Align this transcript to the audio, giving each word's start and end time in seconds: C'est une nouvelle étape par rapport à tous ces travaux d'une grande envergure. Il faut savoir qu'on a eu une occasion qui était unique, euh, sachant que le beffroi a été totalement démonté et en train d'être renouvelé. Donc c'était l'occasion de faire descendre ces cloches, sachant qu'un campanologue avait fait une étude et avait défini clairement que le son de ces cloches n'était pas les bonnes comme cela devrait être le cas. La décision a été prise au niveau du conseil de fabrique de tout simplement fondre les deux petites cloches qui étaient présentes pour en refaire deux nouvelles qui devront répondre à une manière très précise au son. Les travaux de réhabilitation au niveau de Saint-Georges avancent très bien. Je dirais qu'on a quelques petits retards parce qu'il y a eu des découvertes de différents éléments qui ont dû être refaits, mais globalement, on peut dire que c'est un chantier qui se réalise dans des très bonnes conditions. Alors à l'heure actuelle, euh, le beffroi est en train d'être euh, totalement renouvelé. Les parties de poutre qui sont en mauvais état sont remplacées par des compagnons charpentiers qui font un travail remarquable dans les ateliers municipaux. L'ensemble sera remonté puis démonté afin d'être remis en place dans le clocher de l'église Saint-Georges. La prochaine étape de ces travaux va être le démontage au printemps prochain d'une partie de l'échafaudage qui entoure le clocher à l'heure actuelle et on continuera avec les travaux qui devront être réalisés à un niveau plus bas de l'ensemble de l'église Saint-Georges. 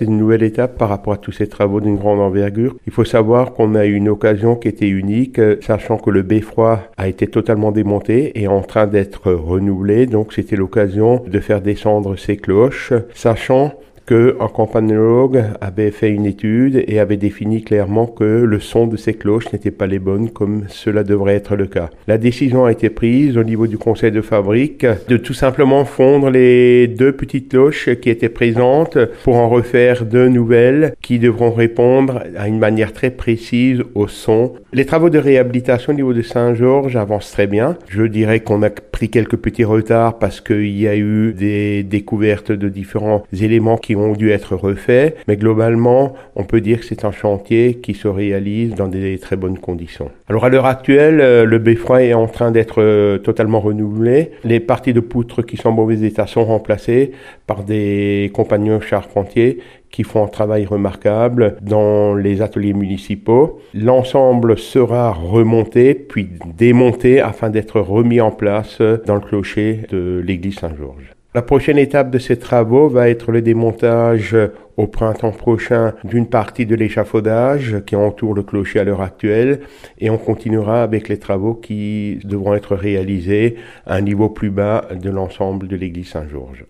C'est 0.00 0.06
une 0.06 0.16
nouvelle 0.16 0.42
étape 0.42 0.78
par 0.78 0.88
rapport 0.88 1.12
à 1.12 1.18
tous 1.18 1.30
ces 1.30 1.46
travaux 1.46 1.78
d'une 1.78 1.96
grande 1.96 2.20
envergure. 2.20 2.74
Il 2.86 2.92
faut 2.92 3.04
savoir 3.04 3.52
qu'on 3.52 3.74
a 3.74 3.84
eu 3.84 3.92
une 3.92 4.08
occasion 4.08 4.56
qui 4.56 4.66
était 4.66 4.88
unique, 4.88 5.38
euh, 5.38 5.56
sachant 5.60 5.98
que 5.98 6.08
le 6.08 6.22
beffroi 6.22 6.84
a 6.96 7.06
été 7.06 7.26
totalement 7.26 7.70
démonté 7.70 8.32
et 8.40 8.48
en 8.48 8.62
train 8.62 8.86
d'être 8.86 9.30
renouvelé. 9.30 10.06
Donc 10.06 10.32
c'était 10.32 10.56
l'occasion 10.56 11.22
de 11.26 11.38
faire 11.38 11.60
descendre 11.60 12.16
ces 12.16 12.38
cloches, 12.38 12.94
sachant 13.12 13.74
qu'un 14.06 14.48
campanologue 14.52 15.42
avait 15.60 15.90
fait 15.90 16.10
une 16.10 16.26
étude 16.26 16.84
et 16.86 16.98
avait 16.98 17.16
défini 17.16 17.62
clairement 17.62 18.06
que 18.06 18.24
le 18.24 18.60
son 18.60 18.86
de 18.86 18.96
ces 18.96 19.14
cloches 19.14 19.52
n'était 19.52 19.70
pas 19.70 19.86
les 19.86 19.98
bonnes 19.98 20.30
comme 20.30 20.64
cela 20.68 21.04
devrait 21.04 21.34
être 21.34 21.56
le 21.56 21.66
cas. 21.66 21.90
La 22.08 22.18
décision 22.18 22.64
a 22.64 22.72
été 22.72 22.90
prise 22.90 23.36
au 23.36 23.44
niveau 23.44 23.66
du 23.66 23.78
conseil 23.78 24.10
de 24.10 24.20
fabrique 24.20 24.86
de 25.08 25.16
tout 25.16 25.34
simplement 25.34 25.84
fondre 25.84 26.30
les 26.30 26.88
deux 26.88 27.12
petites 27.12 27.50
cloches 27.50 27.90
qui 28.00 28.10
étaient 28.10 28.28
présentes 28.28 28.98
pour 29.24 29.36
en 29.36 29.48
refaire 29.48 30.04
deux 30.04 30.28
nouvelles 30.28 30.94
qui 31.00 31.18
devront 31.18 31.50
répondre 31.50 32.22
à 32.36 32.48
une 32.48 32.58
manière 32.58 32.92
très 32.92 33.10
précise 33.10 33.82
au 33.94 34.08
son. 34.08 34.54
Les 34.72 34.86
travaux 34.86 35.10
de 35.10 35.18
réhabilitation 35.18 35.92
au 35.92 35.96
niveau 35.96 36.12
de 36.12 36.22
Saint-Georges 36.22 36.96
avancent 36.96 37.32
très 37.32 37.46
bien. 37.46 37.76
Je 37.88 38.02
dirais 38.02 38.40
qu'on 38.40 38.62
a 38.62 38.70
quelques 39.08 39.36
petits 39.36 39.64
retards 39.64 40.18
parce 40.18 40.40
qu'il 40.40 40.78
y 40.78 40.88
a 40.88 40.96
eu 40.96 41.32
des 41.32 41.82
découvertes 41.82 42.52
de 42.52 42.68
différents 42.68 43.24
éléments 43.32 43.76
qui 43.76 43.96
ont 43.96 44.12
dû 44.12 44.30
être 44.30 44.56
refaits, 44.56 45.16
mais 45.28 45.36
globalement, 45.36 46.14
on 46.36 46.44
peut 46.44 46.60
dire 46.60 46.80
que 46.80 46.86
c'est 46.86 47.04
un 47.04 47.12
chantier 47.12 47.78
qui 47.82 47.94
se 47.94 48.08
réalise 48.08 48.74
dans 48.74 48.88
des 48.88 49.18
très 49.18 49.36
bonnes 49.36 49.58
conditions. 49.58 50.10
Alors 50.28 50.44
à 50.44 50.48
l'heure 50.48 50.66
actuelle, 50.66 51.20
euh, 51.20 51.44
le 51.44 51.58
beffroi 51.58 52.02
est 52.02 52.14
en 52.14 52.26
train 52.26 52.50
d'être 52.50 52.82
euh, 52.82 53.18
totalement 53.18 53.60
renouvelé. 53.60 54.30
Les 54.44 54.60
parties 54.60 54.92
de 54.92 55.00
poutre 55.00 55.42
qui 55.42 55.56
sont 55.56 55.70
en 55.70 55.72
mauvais 55.72 56.00
état 56.06 56.26
sont 56.26 56.44
remplacées 56.44 57.12
par 57.46 57.64
des 57.64 58.30
compagnons 58.34 58.80
charpentiers 58.80 59.58
qui 59.90 60.04
font 60.04 60.24
un 60.24 60.28
travail 60.28 60.66
remarquable 60.66 61.56
dans 61.62 62.14
les 62.14 62.42
ateliers 62.42 62.72
municipaux. 62.72 63.60
L'ensemble 63.74 64.58
sera 64.58 65.12
remonté 65.12 65.94
puis 65.94 66.28
démonté 66.56 67.20
afin 67.20 67.50
d'être 67.50 67.80
remis 67.80 68.20
en 68.20 68.30
place 68.30 68.80
dans 69.06 69.14
le 69.14 69.20
clocher 69.20 69.82
de 69.90 70.22
l'église 70.24 70.56
Saint-Georges. 70.56 71.14
La 71.32 71.42
prochaine 71.42 71.78
étape 71.78 72.10
de 72.10 72.18
ces 72.18 72.40
travaux 72.40 72.88
va 72.88 73.08
être 73.08 73.30
le 73.30 73.40
démontage 73.40 74.36
au 74.76 74.88
printemps 74.88 75.30
prochain 75.30 75.94
d'une 76.02 76.26
partie 76.26 76.66
de 76.66 76.74
l'échafaudage 76.74 77.82
qui 77.86 77.94
entoure 77.94 78.34
le 78.34 78.42
clocher 78.42 78.80
à 78.80 78.84
l'heure 78.84 79.00
actuelle 79.00 79.60
et 80.00 80.10
on 80.10 80.18
continuera 80.18 80.82
avec 80.82 81.08
les 81.08 81.18
travaux 81.18 81.54
qui 81.54 82.18
devront 82.24 82.54
être 82.54 82.74
réalisés 82.74 83.54
à 83.86 83.94
un 83.94 84.00
niveau 84.00 84.28
plus 84.28 84.50
bas 84.50 84.88
de 84.92 85.08
l'ensemble 85.08 85.68
de 85.68 85.76
l'église 85.76 86.08
Saint-Georges. 86.08 86.64